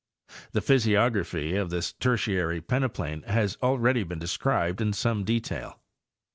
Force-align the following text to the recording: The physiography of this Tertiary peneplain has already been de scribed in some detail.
The 0.53 0.61
physiography 0.61 1.55
of 1.55 1.69
this 1.69 1.93
Tertiary 1.93 2.59
peneplain 2.59 3.21
has 3.27 3.55
already 3.61 4.01
been 4.03 4.17
de 4.17 4.25
scribed 4.25 4.81
in 4.81 4.93
some 4.93 5.23
detail. 5.23 5.79